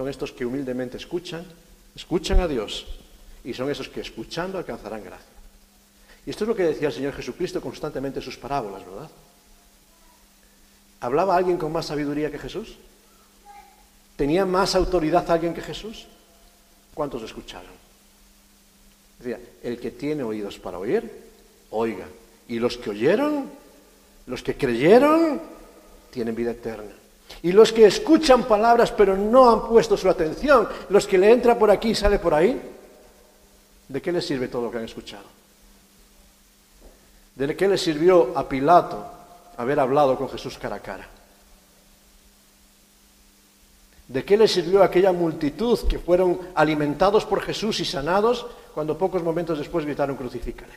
[0.00, 1.44] Son estos que humildemente escuchan,
[1.94, 2.86] escuchan a Dios
[3.44, 5.28] y son esos que escuchando alcanzarán gracia.
[6.24, 9.10] Y esto es lo que decía el Señor Jesucristo constantemente en sus parábolas, ¿verdad?
[11.00, 12.78] ¿Hablaba alguien con más sabiduría que Jesús?
[14.16, 16.06] ¿Tenía más autoridad alguien que Jesús?
[16.94, 17.74] ¿Cuántos escucharon?
[19.18, 21.12] Decía, el que tiene oídos para oír,
[21.72, 22.06] oiga.
[22.48, 23.50] Y los que oyeron,
[24.24, 25.42] los que creyeron,
[26.10, 26.99] tienen vida eterna.
[27.42, 31.58] Y los que escuchan palabras pero no han puesto su atención, los que le entra
[31.58, 32.60] por aquí y sale por ahí,
[33.88, 35.24] ¿de qué les sirve todo lo que han escuchado?
[37.34, 39.04] ¿De qué le sirvió a Pilato
[39.56, 41.08] haber hablado con Jesús cara a cara?
[44.08, 48.98] ¿De qué le sirvió a aquella multitud que fueron alimentados por Jesús y sanados cuando
[48.98, 50.72] pocos momentos después gritaron crucifícale?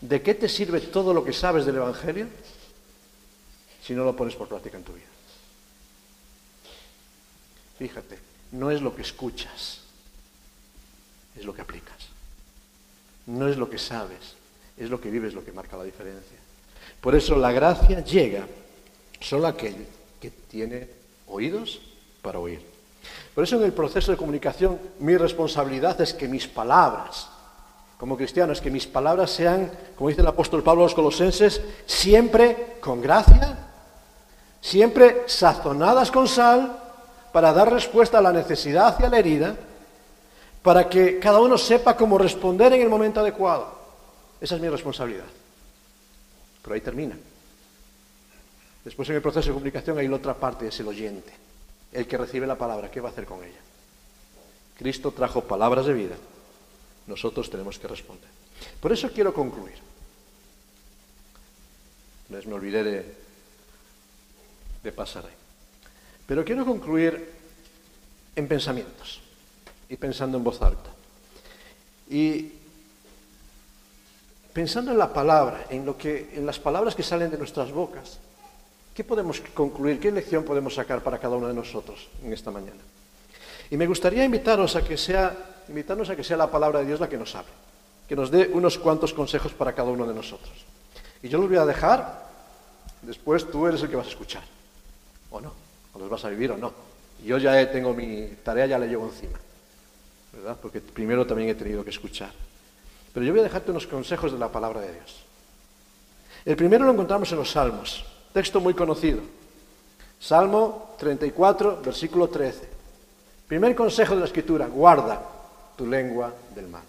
[0.00, 2.28] ¿De qué te sirve todo lo que sabes del Evangelio
[3.82, 5.06] si no lo pones por práctica en tu vida?
[7.78, 8.18] Fíjate,
[8.52, 9.80] no es lo que escuchas,
[11.36, 11.96] es lo que aplicas.
[13.26, 14.34] No es lo que sabes,
[14.76, 16.36] es lo que vives lo que marca la diferencia.
[17.00, 18.46] Por eso la gracia llega
[19.20, 19.86] solo a aquel
[20.20, 20.88] que tiene
[21.26, 21.80] oídos
[22.22, 22.60] para oír.
[23.34, 27.28] Por eso en el proceso de comunicación mi responsabilidad es que mis palabras,
[27.96, 31.62] como cristiano, es que mis palabras sean, como dice el apóstol Pablo a los colosenses,
[31.86, 33.69] siempre con gracia,
[34.60, 36.78] siempre sazonadas con sal,
[37.32, 39.56] para dar respuesta a la necesidad y a la herida,
[40.62, 43.78] para que cada uno sepa cómo responder en el momento adecuado.
[44.40, 45.26] Esa es mi responsabilidad.
[46.62, 47.16] Pero ahí termina.
[48.84, 51.32] Después en el proceso de comunicación hay la otra parte, es el oyente,
[51.92, 53.60] el que recibe la palabra, ¿qué va a hacer con ella?
[54.78, 56.16] Cristo trajo palabras de vida,
[57.06, 58.28] nosotros tenemos que responder.
[58.80, 59.76] Por eso quiero concluir.
[62.30, 63.14] Les me olvidé de,
[64.82, 65.34] de pasar ahí.
[66.26, 67.32] Pero quiero concluir
[68.36, 69.20] en pensamientos
[69.88, 70.90] y pensando en voz alta.
[72.08, 72.52] Y
[74.52, 78.18] pensando en la palabra, en, lo que, en las palabras que salen de nuestras bocas,
[78.94, 80.00] ¿Qué podemos concluir?
[80.00, 82.80] ¿Qué lección podemos sacar para cada uno de nosotros en esta mañana?
[83.70, 85.36] Y me gustaría invitaros a que sea,
[85.68, 87.52] invitarnos a que sea la palabra de Dios la que nos hable,
[88.08, 90.52] que nos dé unos cuantos consejos para cada uno de nosotros.
[91.22, 92.28] Y yo los voy a dejar,
[93.02, 94.42] después tú eres el que vas a escuchar,
[95.30, 95.52] o no,
[95.94, 96.72] o los vas a vivir o no.
[97.24, 99.38] yo ya tengo mi tarea, ya la llevo encima,
[100.32, 100.56] ¿verdad?
[100.60, 102.32] Porque primero también he tenido que escuchar.
[103.12, 105.24] Pero yo voy a dejarte unos consejos de la palabra de Dios.
[106.44, 108.04] El primero lo encontramos en los Salmos.
[108.32, 109.20] Texto muy conocido.
[110.18, 112.68] Salmo 34, versículo 13.
[113.48, 115.20] Primer consejo de la escritura, guarda
[115.76, 116.82] tu lengua del mal.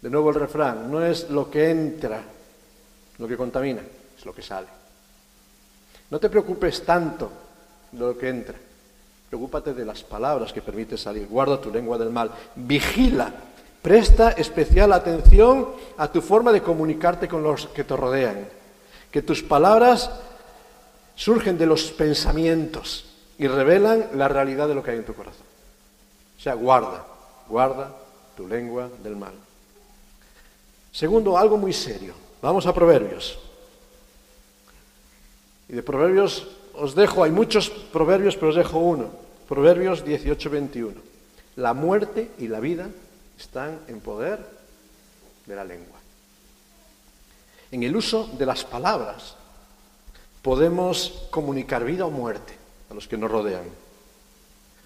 [0.00, 2.22] De nuevo el refrán, no es lo que entra
[3.18, 3.82] lo que contamina,
[4.16, 4.66] es lo que sale.
[6.14, 7.28] No te preocupes tanto
[7.90, 8.54] de lo que entra,
[9.28, 11.26] preocúpate de las palabras que permites salir.
[11.26, 13.34] Guarda tu lengua del mal, vigila,
[13.82, 18.46] presta especial atención a tu forma de comunicarte con los que te rodean
[19.10, 20.08] que tus palabras
[21.16, 25.46] surgen de los pensamientos y revelan la realidad de lo que hay en tu corazón.
[26.38, 27.04] O sea, guarda,
[27.48, 27.90] guarda
[28.36, 29.34] tu lengua del mal.
[30.92, 32.14] Segundo, algo muy serio.
[32.40, 33.36] Vamos a Proverbios.
[35.68, 39.10] Y de Proverbios os dejo, hay muchos proverbios, pero os dejo uno.
[39.48, 40.94] Proverbios 18, 21.
[41.56, 42.88] La muerte y la vida
[43.38, 44.44] están en poder
[45.46, 45.98] de la lengua.
[47.70, 49.36] En el uso de las palabras
[50.42, 52.54] podemos comunicar vida o muerte
[52.90, 53.64] a los que nos rodean.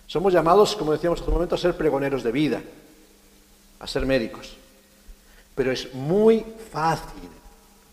[0.06, 2.62] Somos llamados, como decíamos hace un momento, a ser pregoneros de vida,
[3.80, 4.56] a ser médicos.
[5.54, 7.28] Pero es muy fácil,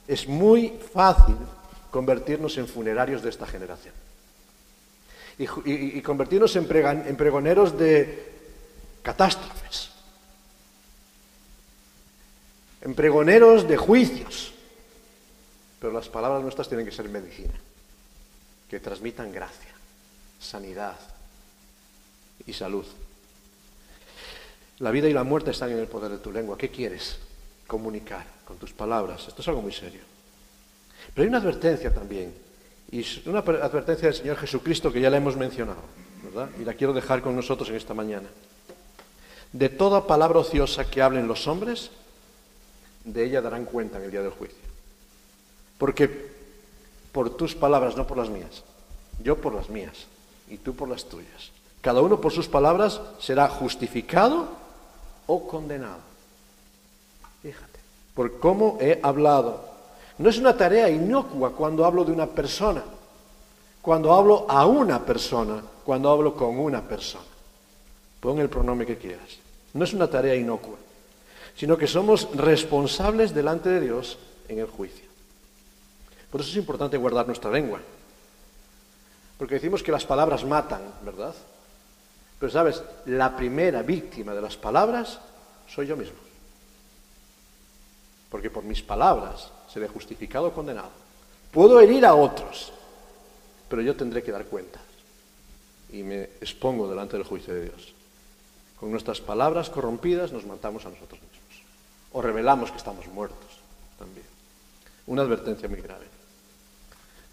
[0.07, 1.35] es muy fácil
[1.95, 3.93] convertirnos en funerarios de esta generación.
[5.37, 8.33] Y, convertirnos en pregoneros de
[9.01, 9.91] catástrofes,
[12.81, 14.53] en pregoneros de juicios,
[15.79, 17.53] pero las palabras nuestras tienen que ser medicina,
[18.69, 19.71] que transmitan gracia,
[20.37, 20.99] sanidad
[22.45, 22.85] y salud.
[24.79, 26.57] La vida y la muerte están en el poder de tu lengua.
[26.57, 27.19] ¿Qué quieres
[27.65, 29.29] comunicar con tus palabras?
[29.29, 30.14] Esto es algo muy serio.
[31.15, 32.35] Pero hay una advertencia también,
[32.91, 35.81] y una advertencia del Señor Jesucristo que ya la hemos mencionado,
[36.23, 36.49] ¿verdad?
[36.59, 38.27] Y la quiero dejar con nosotros en esta mañana.
[39.53, 41.89] De toda palabra ociosa que hablen los hombres,
[43.05, 44.57] de ella darán cuenta en el día del juicio.
[45.77, 46.35] Porque
[47.11, 48.63] por tus palabras, no por las mías.
[49.23, 50.07] Yo por las mías
[50.49, 51.51] y tú por las tuyas.
[51.79, 54.49] Cada uno por sus palabras será justificado
[55.27, 55.99] o condenado.
[57.41, 57.79] Fíjate,
[58.13, 59.74] por cómo he hablado.
[60.17, 62.83] No es una tarea inocua cuando hablo de una persona,
[63.81, 67.25] cuando hablo a una persona, cuando hablo con una persona.
[68.19, 69.37] Pon el pronombre que quieras.
[69.73, 70.77] No es una tarea inocua,
[71.55, 75.05] sino que somos responsables delante de Dios en el juicio.
[76.31, 77.79] Por eso es importante guardar nuestra lengua.
[79.37, 81.35] Porque decimos que las palabras matan, ¿verdad?
[82.39, 85.19] Pero sabes, la primera víctima de las palabras
[85.67, 86.24] soy yo mismo.
[88.35, 90.91] Porque por mis palabras seré justificado o condenado.
[91.55, 92.67] Puedo herir a otros,
[93.71, 94.83] pero yo tendré que dar cuentas.
[95.93, 97.93] Y me expongo delante del juicio de Dios.
[98.77, 101.63] Con nuestras palabras corrompidas nos matamos a nosotros mismos.
[102.11, 103.63] O revelamos que estamos muertos
[103.97, 104.27] también.
[105.07, 106.03] Una advertencia muy grave.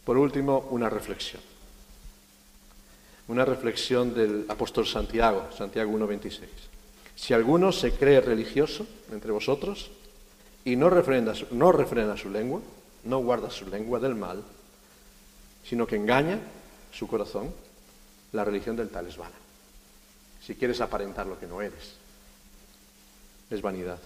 [0.04, 1.42] Por último, una reflexión.
[3.26, 6.46] Una reflexión del apóstol Santiago, Santiago 1.26.
[7.16, 9.90] Si alguno se cree religioso entre vosotros
[10.64, 12.60] y no refrena, no refrena su lengua,
[13.04, 14.42] no guarda su lengua del mal,
[15.64, 16.38] sino que engaña
[16.92, 17.52] su corazón,
[18.32, 19.34] la religión del tal es vana.
[20.44, 21.94] Si quieres aparentar lo que no eres,
[23.50, 23.98] es vanidad.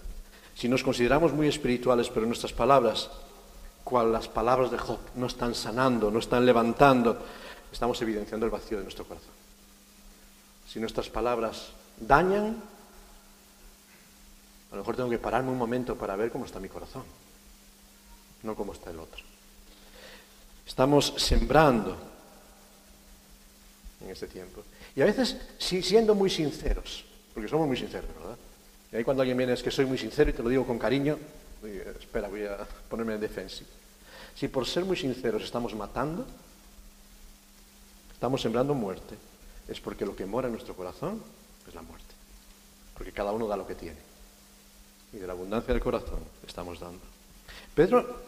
[0.55, 3.09] Si nos consideramos muy espirituales, pero nuestras palabras,
[3.83, 7.17] cual las palabras de Job, no están sanando, no están levantando,
[7.71, 9.31] estamos evidenciando el vacío de nuestro corazón.
[10.67, 12.61] Si nuestras palabras dañan,
[14.71, 17.03] a lo mejor tengo que pararme un momento para ver cómo está mi corazón,
[18.43, 19.23] no cómo está el otro.
[20.65, 21.97] Estamos sembrando
[24.01, 24.63] en este tiempo.
[24.95, 28.37] Y a veces siendo muy sinceros, porque somos muy sinceros, ¿verdad?
[28.91, 30.77] Y ahí cuando alguien viene es que soy muy sincero y te lo digo con
[30.77, 31.17] cariño,
[31.99, 33.63] espera, voy a ponerme en defensa.
[34.35, 36.25] Si por ser muy sinceros estamos matando,
[38.13, 39.15] estamos sembrando muerte,
[39.67, 41.21] es porque lo que mora en nuestro corazón
[41.67, 42.05] es la muerte.
[42.93, 44.06] Porque cada uno da lo que tiene.
[45.13, 46.99] Y de la abundancia del corazón estamos dando.
[47.73, 48.19] Pedro,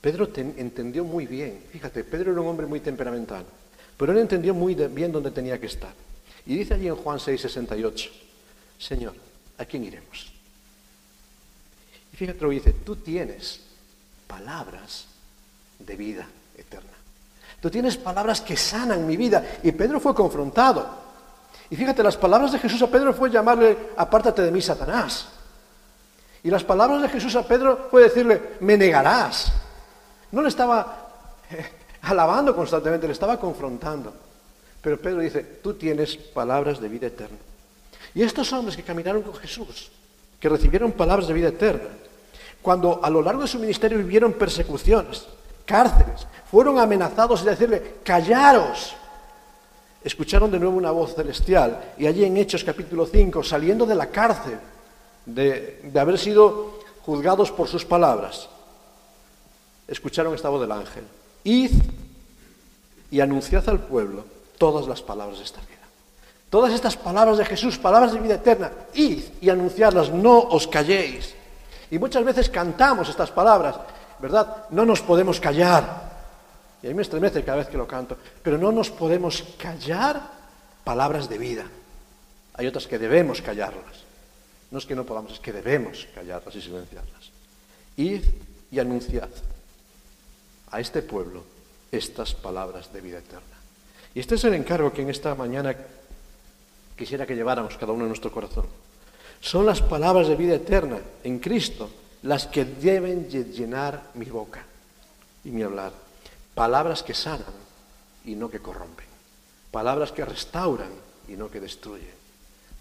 [0.00, 3.44] Pedro entendió muy bien, fíjate, Pedro era un hombre muy temperamental.
[3.96, 5.92] Pero él entendió muy bien dónde tenía que estar.
[6.46, 8.10] Y dice allí en Juan 6, 68,
[8.78, 9.14] Señor,
[9.58, 10.32] ¿a quién iremos?
[12.12, 13.60] Y fíjate lo que dice, tú tienes
[14.26, 15.06] palabras
[15.78, 16.90] de vida eterna.
[17.60, 19.58] Tú tienes palabras que sanan mi vida.
[19.62, 20.86] Y Pedro fue confrontado.
[21.70, 25.28] Y fíjate, las palabras de Jesús a Pedro fue llamarle, apártate de mí, Satanás.
[26.44, 29.50] Y las palabras de Jesús a Pedro fue decirle, me negarás.
[30.30, 31.08] No le estaba
[31.50, 31.70] eh,
[32.02, 34.12] alabando constantemente, le estaba confrontando.
[34.82, 37.38] Pero Pedro dice, tú tienes palabras de vida eterna.
[38.14, 39.90] Y estos hombres que caminaron con Jesús,
[40.38, 41.88] que recibieron palabras de vida eterna,
[42.60, 45.26] cuando a lo largo de su ministerio vivieron persecuciones,
[45.64, 48.94] cárceles, fueron amenazados y decirle, callaros.
[50.04, 54.08] Escucharon de nuevo una voz celestial y allí en Hechos capítulo 5, saliendo de la
[54.08, 54.58] cárcel,
[55.26, 58.48] de, haber sido juzgados por sus palabras,
[59.88, 61.04] escucharon esta voz del ángel.
[61.44, 61.72] Id
[63.10, 64.24] y anunciad al pueblo
[64.58, 65.70] todas las palabras de esta vida.
[66.50, 71.34] Todas estas palabras de Jesús, palabras de vida eterna, id y anunciadlas, no os calléis.
[71.90, 73.76] Y muchas veces cantamos estas palabras,
[74.20, 74.64] ¿verdad?
[74.70, 76.14] No nos podemos callar.
[76.82, 78.16] Y a mí me estremece cada vez que lo canto.
[78.42, 80.20] Pero no nos podemos callar
[80.84, 81.64] palabras de vida.
[82.54, 84.03] Hay otras que debemos callarlas.
[84.70, 87.30] No es que no podamos, es que debemos callarlas y silenciarlas.
[87.96, 88.22] Id
[88.70, 89.28] y anunciad
[90.70, 91.44] a este pueblo
[91.92, 93.56] estas palabras de vida eterna.
[94.14, 95.76] Y este es el encargo que en esta mañana
[96.96, 98.66] quisiera que lleváramos cada uno en nuestro corazón.
[99.40, 101.90] Son las palabras de vida eterna en Cristo
[102.22, 104.64] las que deben llenar mi boca
[105.44, 105.92] y mi hablar.
[106.54, 107.54] Palabras que sanan
[108.24, 109.06] y no que corrompen.
[109.70, 110.90] Palabras que restauran
[111.28, 112.23] y no que destruyen.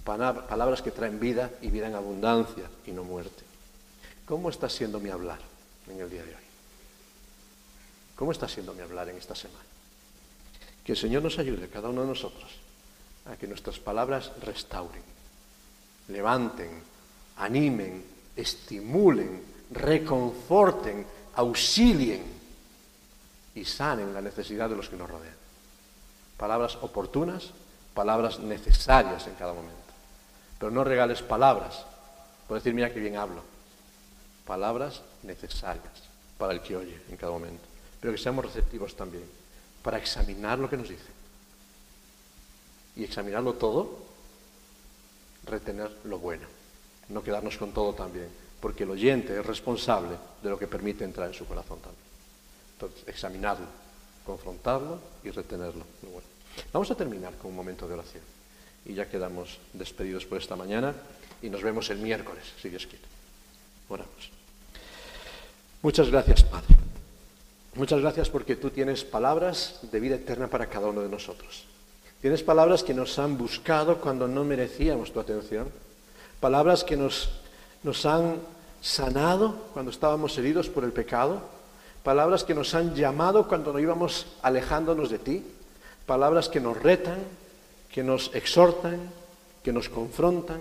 [0.04, 3.44] Palabras que traen vida y vida en abundancia y no muerte.
[4.26, 5.40] ¿Cómo está siendo mi hablar
[5.90, 6.44] en el día de hoy?
[8.16, 9.64] ¿Cómo está siendo mi hablar en esta semana?
[10.84, 12.52] Que el Señor nos ayude, cada uno de nosotros,
[13.26, 15.02] a que nuestras palabras restauren,
[16.10, 16.70] levanten,
[17.38, 18.04] animen,
[18.36, 22.24] estimulen, reconforten, auxilien
[23.56, 25.36] y sanen la necesidad de los que nos rodean.
[26.38, 27.52] Palabras oportunas,
[27.94, 29.83] palabras necesarias en cada momento.
[30.64, 31.84] Pero no regales palabras
[32.48, 33.42] por decir, mira que bien hablo.
[34.48, 35.92] Palabras necesarias
[36.38, 37.66] para el que oye en cada momento
[38.00, 39.26] pero que seamos receptivos también
[39.82, 41.12] para examinar lo que nos dice.
[42.96, 44.06] Y examinarlo todo,
[45.46, 46.48] retener lo bueno,
[47.10, 48.30] no quedarnos con todo también,
[48.62, 52.06] porque el oyente es responsable de lo que permite entrar en su corazón también.
[52.74, 53.66] Entonces, examinarlo,
[54.26, 55.84] confrontarlo y retenerlo.
[56.72, 58.33] Vamos a terminar con un momento de oración.
[58.86, 60.94] Y ya quedamos despedidos por esta mañana
[61.42, 63.04] y nos vemos el miércoles, si Dios quiere.
[63.90, 64.32] Oramos.
[65.82, 66.76] Muchas gracias, Padre.
[67.76, 71.66] Muchas gracias porque tú tienes palabras de vida eterna para cada uno de nosotros.
[72.22, 75.70] Tienes palabras que nos han buscado cuando no merecíamos tu atención.
[76.40, 77.32] Palabras que nos,
[77.84, 78.38] nos han
[78.82, 81.42] sanado cuando estábamos heridos por el pecado.
[82.04, 85.44] Palabras que nos han llamado cuando nos íbamos alejándonos de ti.
[86.06, 87.18] Palabras que nos retan,
[87.94, 88.98] que nos exhortan,
[89.62, 90.60] que nos confrontan,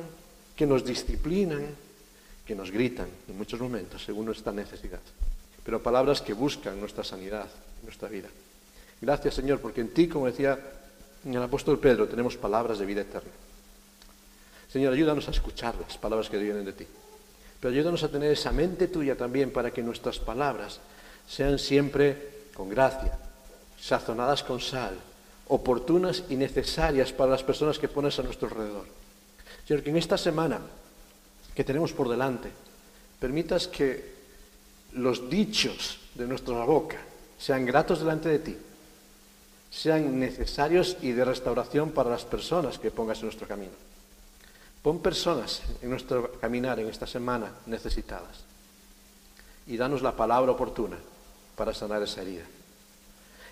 [0.54, 1.64] que nos disciplinan,
[2.44, 5.00] que nos gritan en muchos momentos según nuestra necesidad,
[5.64, 7.48] pero palabras que buscan nuestra sanidad,
[7.82, 8.28] nuestra vida.
[9.00, 10.58] Gracias Señor, porque en ti, como decía
[11.24, 13.32] el apóstol Pedro, tenemos palabras de vida eterna.
[14.70, 16.86] Señor, ayúdanos a escuchar las palabras que vienen de ti,
[17.60, 20.80] pero ayúdanos a tener esa mente tuya también para que nuestras palabras
[21.26, 23.16] sean siempre con gracia,
[23.80, 24.98] sazonadas con sal,
[25.52, 28.86] oportunas y necesarias para las personas que pones a nuestro alrededor.
[29.68, 30.60] Señor, que en esta semana
[31.54, 32.48] que tenemos por delante,
[33.20, 34.12] permitas que
[34.94, 36.96] los dichos de nuestra boca
[37.38, 38.56] sean gratos delante de ti,
[39.70, 43.76] sean necesarios y de restauración para las personas que pongas en nuestro camino.
[44.82, 48.40] Pon personas en nuestro caminar en esta semana necesitadas
[49.66, 50.96] y danos la palabra oportuna
[51.56, 52.44] para sanar esa herida.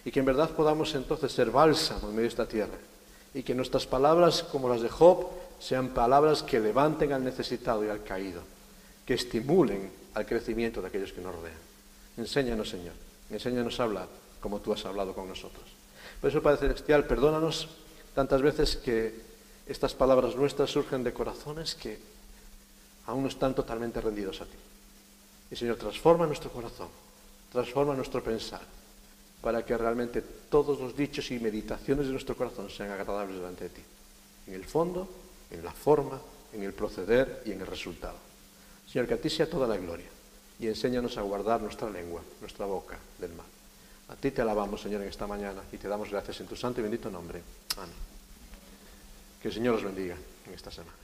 [0.04, 2.78] Y que en verdad podamos entonces ser bálsamo en medio de esta tierra
[3.34, 5.28] y que nuestras palabras, como las de Job,
[5.60, 8.42] sean palabras que levanten al necesitado y al caído,
[9.06, 11.54] que estimulen al crecimiento de aquellos que nos rodean.
[12.16, 12.94] Enséñanos, Señor,
[13.30, 14.08] enséñanos a hablar
[14.40, 15.64] como tú has hablado con nosotros.
[16.20, 17.68] Por eso, Padre Celestial, perdónanos
[18.14, 19.14] tantas veces que
[19.66, 21.98] estas palabras nuestras surgen de corazones que
[23.06, 24.56] aún no están totalmente rendidos a ti.
[25.50, 26.88] Y Señor, transforma nuestro corazón,
[27.52, 28.62] transforma nuestro pensar,
[29.40, 33.70] para que realmente todos los dichos y meditaciones de nuestro corazón sean agradables delante de
[33.70, 33.82] ti.
[34.46, 35.08] En el fondo,
[35.50, 36.20] en la forma,
[36.52, 38.16] en el proceder y en el resultado.
[38.90, 40.08] Señor, que a ti sea toda la gloria
[40.58, 43.46] y enséñanos a guardar nuestra lengua, nuestra boca del mal.
[44.08, 46.80] A ti te alabamos, Señor, en esta mañana y te damos gracias en tu santo
[46.80, 47.40] y bendito nombre.
[47.76, 47.94] Amén.
[49.40, 50.16] Que el Señor os bendiga
[50.46, 50.96] en esta semana.